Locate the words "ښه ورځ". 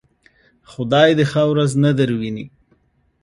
1.31-1.71